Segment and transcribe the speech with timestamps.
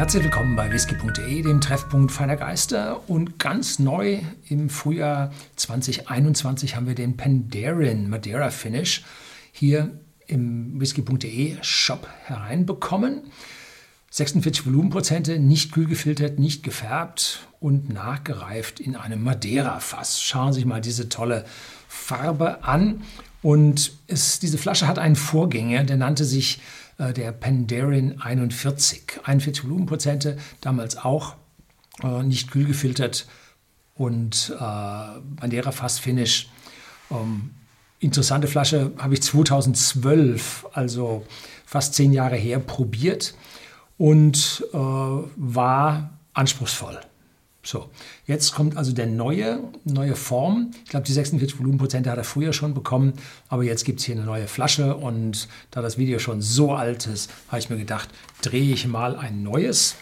[0.00, 3.06] Herzlich willkommen bei whisky.de, dem Treffpunkt feiner Geister.
[3.10, 9.04] Und ganz neu im Frühjahr 2021 haben wir den Penderin Madeira Finish
[9.52, 9.90] hier
[10.26, 13.24] im whisky.de Shop hereinbekommen.
[14.08, 20.22] 46 Volumenprozente, nicht kühl gefiltert, nicht gefärbt und nachgereift in einem Madeira-Fass.
[20.22, 21.44] Schauen Sie sich mal diese tolle
[21.88, 23.02] Farbe an.
[23.42, 26.60] Und es, diese Flasche hat einen Vorgänger, der nannte sich
[26.98, 29.20] äh, der Penderin 41.
[29.24, 31.36] 41 Volumenprozente, damals auch
[32.02, 33.26] äh, nicht kühl gefiltert
[33.94, 34.62] und äh,
[35.40, 36.48] Madeira Fass Finish.
[37.10, 37.50] Ähm,
[37.98, 41.26] interessante Flasche habe ich 2012, also
[41.64, 43.34] fast zehn Jahre her, probiert
[43.96, 47.00] und äh, war anspruchsvoll.
[47.62, 47.90] So,
[48.26, 50.70] jetzt kommt also der neue, neue Form.
[50.84, 53.12] Ich glaube, die 46 Volumenprozente hat er früher schon bekommen,
[53.48, 57.06] aber jetzt gibt es hier eine neue Flasche und da das Video schon so alt
[57.06, 58.08] ist, habe ich mir gedacht,
[58.40, 59.96] drehe ich mal ein neues.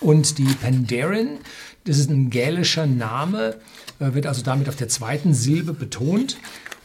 [0.00, 1.38] Und die Penderin,
[1.84, 3.56] das ist ein gälischer Name,
[3.98, 6.38] äh, wird also damit auf der zweiten Silbe betont.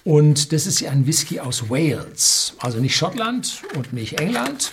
[0.03, 4.71] Und das ist ein Whisky aus Wales, also nicht Schottland und nicht England,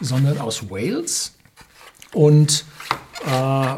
[0.00, 1.34] sondern aus Wales.
[2.12, 2.64] Und
[3.26, 3.76] äh,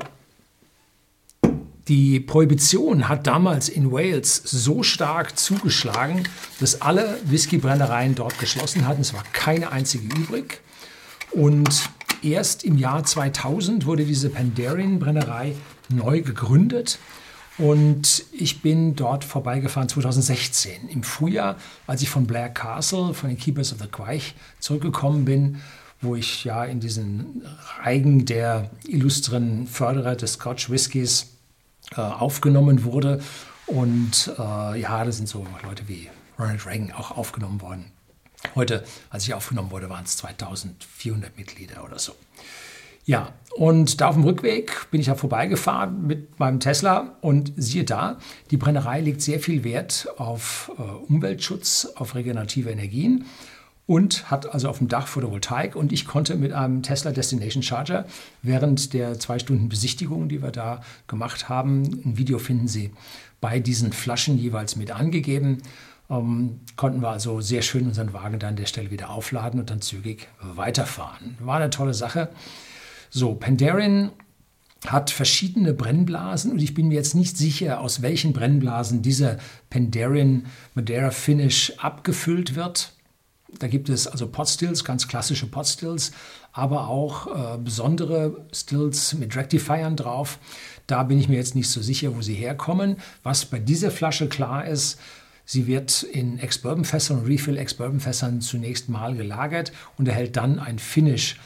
[1.89, 6.29] die Prohibition hat damals in Wales so stark zugeschlagen,
[6.61, 9.01] dass alle Whiskybrennereien dort geschlossen hatten.
[9.01, 10.61] Es war keine einzige übrig.
[11.33, 11.91] Und
[12.23, 15.55] erst im Jahr 2000 wurde diese Penderyn-Brennerei
[15.89, 16.99] neu gegründet.
[17.59, 23.39] Und ich bin dort vorbeigefahren 2016 im Frühjahr, als ich von Blair Castle, von den
[23.39, 25.61] Keepers of the Quaich zurückgekommen bin,
[26.01, 27.43] wo ich ja in diesen
[27.83, 31.33] Reigen der illustren Förderer des Scotch Whiskys
[31.97, 33.21] äh, aufgenommen wurde.
[33.67, 36.09] Und äh, ja, da sind so Leute wie
[36.39, 37.93] Ronald Reagan auch aufgenommen worden.
[38.55, 42.13] Heute, als ich aufgenommen wurde, waren es 2400 Mitglieder oder so.
[43.05, 47.85] Ja, und da auf dem Rückweg bin ich ja vorbeigefahren mit meinem Tesla und siehe
[47.85, 48.19] da,
[48.51, 53.25] die Brennerei legt sehr viel Wert auf äh, Umweltschutz, auf regenerative Energien
[53.87, 58.07] und hat also auf dem Dach Photovoltaik und ich konnte mit einem Tesla Destination Charger
[58.43, 62.93] während der zwei Stunden Besichtigung, die wir da gemacht haben, ein Video finden Sie
[63.41, 65.59] bei diesen Flaschen jeweils mit angegeben,
[66.09, 69.71] ähm, konnten wir also sehr schön unseren Wagen dann an der Stelle wieder aufladen und
[69.71, 71.37] dann zügig weiterfahren.
[71.41, 72.29] War eine tolle Sache.
[73.11, 74.11] So, Penderin
[74.87, 79.39] hat verschiedene Brennblasen und ich bin mir jetzt nicht sicher, aus welchen Brennblasen dieser
[79.71, 82.93] Penderin Madeira Finish abgefüllt wird.
[83.59, 86.13] Da gibt es also Potstills, ganz klassische Potstills,
[86.53, 90.39] aber auch äh, besondere Stills mit Rectifiern drauf.
[90.87, 92.97] Da bin ich mir jetzt nicht so sicher, wo sie herkommen.
[93.23, 94.99] Was bei dieser Flasche klar ist,
[95.45, 101.37] sie wird in Ex-Bourbon-Fässern Refill-Ex-Bourbon-Fässern zunächst mal gelagert und erhält dann ein Finish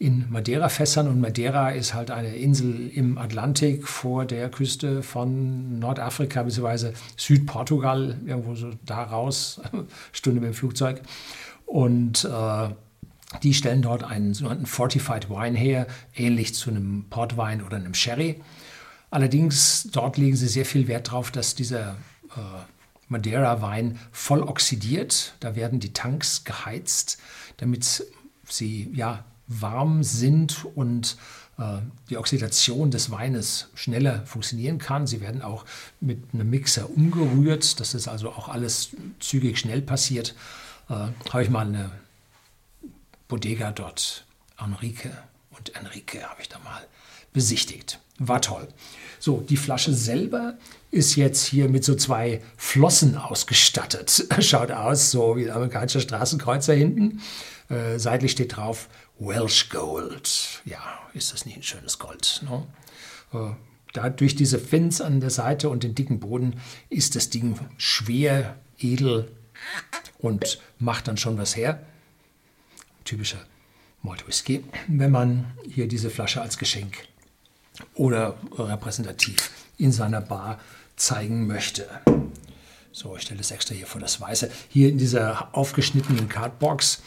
[0.00, 1.06] in Madeira-Fässern.
[1.06, 6.92] Und Madeira ist halt eine Insel im Atlantik vor der Küste von Nordafrika bzw.
[7.16, 9.60] Südportugal, irgendwo so da raus,
[10.12, 11.02] Stunde mit dem Flugzeug.
[11.70, 12.68] Und äh,
[13.44, 15.86] die stellen dort einen sogenannten Fortified Wine her,
[16.16, 18.40] ähnlich zu einem Portwein oder einem Sherry.
[19.12, 21.92] Allerdings dort legen sie sehr viel Wert darauf, dass dieser
[22.36, 22.40] äh,
[23.06, 25.34] Madeira-Wein voll oxidiert.
[25.38, 27.20] Da werden die Tanks geheizt,
[27.58, 28.04] damit
[28.48, 31.18] sie ja warm sind und
[31.56, 31.78] äh,
[32.08, 35.06] die Oxidation des Weines schneller funktionieren kann.
[35.06, 35.64] Sie werden auch
[36.00, 38.88] mit einem Mixer umgerührt, dass das also auch alles
[39.20, 40.34] zügig schnell passiert
[40.90, 41.90] habe ich mal eine
[43.28, 44.26] Bodega dort,
[44.58, 45.10] Enrique
[45.50, 46.86] und Enrique habe ich da mal
[47.32, 48.00] besichtigt.
[48.18, 48.68] War toll.
[49.18, 50.58] So, die Flasche selber
[50.90, 54.26] ist jetzt hier mit so zwei Flossen ausgestattet.
[54.40, 57.20] Schaut aus, so wie ein amerikanischer Straßenkreuzer hinten.
[57.68, 60.62] Äh, seitlich steht drauf Welsh Gold.
[60.64, 60.82] Ja,
[61.14, 62.42] ist das nicht ein schönes Gold?
[62.48, 62.66] Ne?
[63.32, 63.54] Äh,
[63.92, 68.56] da durch diese Fins an der Seite und den dicken Boden ist das Ding schwer,
[68.78, 69.30] edel,
[70.18, 71.84] und macht dann schon was her.
[73.04, 73.44] Typischer
[74.02, 77.06] Malt Whisky, wenn man hier diese Flasche als Geschenk
[77.94, 80.60] oder repräsentativ in seiner Bar
[80.96, 81.86] zeigen möchte.
[82.92, 84.50] So, ich stelle das extra hier vor das Weiße.
[84.68, 87.02] Hier in dieser aufgeschnittenen Cardbox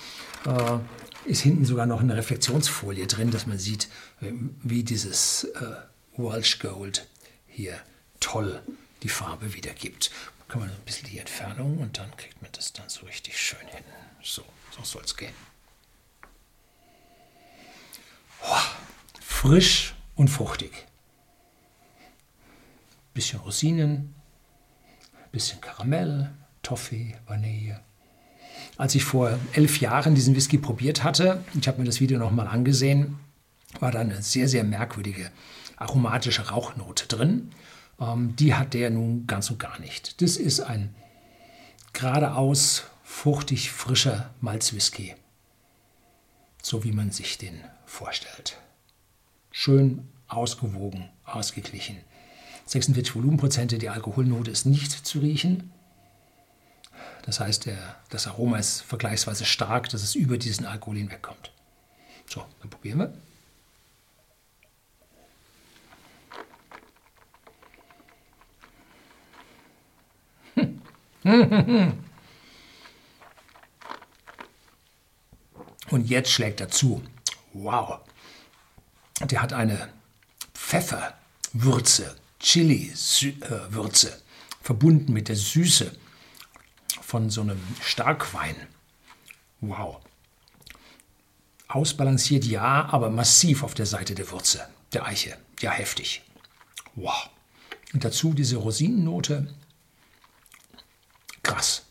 [0.45, 3.89] äh, ist hinten sogar noch eine Reflexionsfolie drin, dass man sieht,
[4.21, 5.75] äh, wie dieses äh,
[6.17, 7.07] Welsh Gold
[7.47, 7.73] hier
[8.19, 8.61] toll
[9.03, 10.11] die Farbe wiedergibt
[10.53, 13.67] kann man ein bisschen die Entfernung und dann kriegt man das dann so richtig schön
[13.69, 13.83] hin.
[14.21, 15.33] So, so soll es gehen.
[18.43, 18.59] Oh,
[19.19, 20.85] frisch und fruchtig.
[23.15, 24.13] Bisschen Rosinen,
[25.31, 27.81] bisschen Karamell, Toffee, Vanille.
[28.77, 32.47] Als ich vor elf Jahren diesen Whisky probiert hatte, ich habe mir das Video nochmal
[32.47, 33.17] angesehen,
[33.79, 35.31] war da eine sehr, sehr merkwürdige
[35.77, 37.51] aromatische Rauchnote drin.
[37.99, 40.21] Ähm, die hat der nun ganz und gar nicht.
[40.21, 40.93] Das ist ein
[41.93, 45.15] geradeaus fruchtig frischer Malzwhisky,
[46.61, 48.57] so wie man sich den vorstellt.
[49.51, 51.97] Schön ausgewogen, ausgeglichen.
[52.65, 55.71] 46 Volumenprozente, die Alkoholnote ist nicht zu riechen.
[57.23, 61.51] Das heißt, der, das Aroma ist vergleichsweise stark, dass es über diesen Alkohol hinwegkommt.
[62.27, 63.13] So, dann probieren wir.
[75.89, 77.01] Und jetzt schlägt er zu.
[77.53, 77.99] Wow.
[79.21, 79.89] Der hat eine
[80.53, 84.21] Pfefferwürze, Chili-Würze, äh,
[84.61, 85.95] verbunden mit der Süße
[87.01, 88.55] von so einem Starkwein.
[89.61, 90.01] Wow.
[91.67, 95.37] Ausbalanciert ja, aber massiv auf der Seite der Würze, der Eiche.
[95.61, 96.21] Ja, heftig.
[96.95, 97.29] Wow.
[97.93, 99.53] Und dazu diese Rosinennote,
[101.43, 101.83] krass.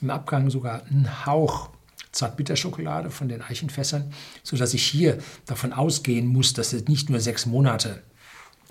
[0.00, 1.70] Im Abgang sogar ein Hauch
[2.12, 4.12] Zartbitterschokolade von den Eichenfässern,
[4.42, 8.02] sodass ich hier davon ausgehen muss, dass es nicht nur sechs Monate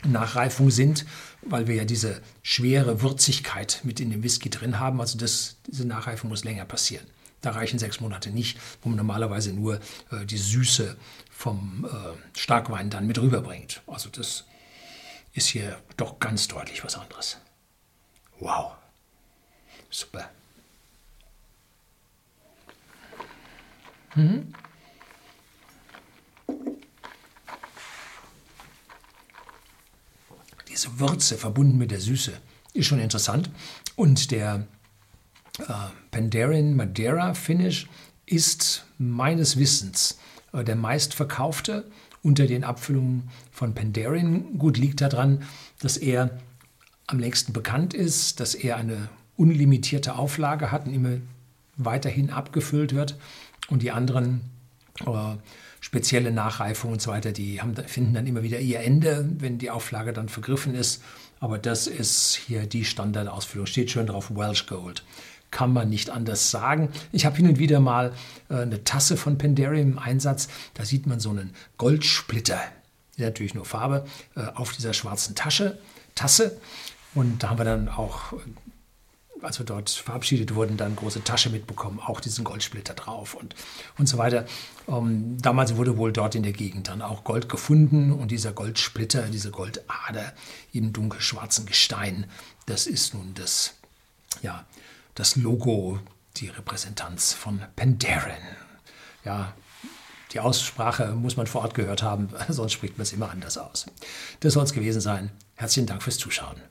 [0.03, 1.05] Nachreifung sind,
[1.41, 4.99] weil wir ja diese schwere Würzigkeit mit in dem Whisky drin haben.
[4.99, 7.05] Also das, diese Nachreifung muss länger passieren.
[7.41, 9.79] Da reichen sechs Monate nicht, wo man normalerweise nur
[10.11, 10.95] äh, die Süße
[11.31, 13.81] vom äh, Starkwein dann mit rüberbringt.
[13.87, 14.45] Also das
[15.33, 17.37] ist hier doch ganz deutlich was anderes.
[18.39, 18.73] Wow.
[19.91, 20.31] Super.
[24.15, 24.53] Mhm.
[30.69, 32.31] Diese Würze verbunden mit der Süße
[32.73, 33.49] ist schon interessant.
[33.95, 34.65] Und der
[35.59, 35.63] äh,
[36.09, 37.87] Pandaren Madeira Finish
[38.25, 40.17] ist meines Wissens
[40.53, 41.91] äh, der meistverkaufte
[42.23, 44.57] unter den Abfüllungen von Pandaren.
[44.57, 45.43] Gut liegt daran,
[45.79, 46.39] dass er
[47.07, 49.09] am längsten bekannt ist, dass er eine
[49.41, 51.17] unlimitierte Auflage hat und immer
[51.77, 53.17] weiterhin abgefüllt wird.
[53.69, 54.41] Und die anderen
[55.05, 55.35] äh,
[55.79, 59.71] spezielle Nachreifungen und so weiter, die haben, finden dann immer wieder ihr Ende, wenn die
[59.71, 61.01] Auflage dann vergriffen ist.
[61.39, 63.65] Aber das ist hier die Standardausfüllung.
[63.65, 65.03] Steht schön drauf, Welsh Gold.
[65.49, 66.89] Kann man nicht anders sagen.
[67.11, 68.13] Ich habe hin und wieder mal
[68.49, 70.49] äh, eine Tasse von Pendarium im Einsatz.
[70.75, 72.61] Da sieht man so einen Goldsplitter,
[73.17, 74.05] natürlich nur Farbe,
[74.35, 75.79] äh, auf dieser schwarzen Tasche,
[76.13, 76.57] Tasse.
[77.15, 78.33] Und da haben wir dann auch
[79.43, 83.55] als wir dort verabschiedet wurden, dann große Tasche mitbekommen, auch diesen Goldsplitter drauf und,
[83.97, 84.45] und so weiter.
[84.87, 89.23] Ähm, damals wurde wohl dort in der Gegend dann auch Gold gefunden und dieser Goldsplitter,
[89.23, 90.33] diese Goldader
[90.73, 92.25] im dunkelschwarzen Gestein,
[92.65, 93.75] das ist nun das,
[94.41, 94.65] ja,
[95.15, 95.99] das Logo,
[96.37, 98.41] die Repräsentanz von Pandaren.
[99.25, 99.53] Ja,
[100.31, 103.85] die Aussprache muss man vor Ort gehört haben, sonst spricht man es immer anders aus.
[104.39, 105.31] Das soll es gewesen sein.
[105.55, 106.61] Herzlichen Dank fürs Zuschauen.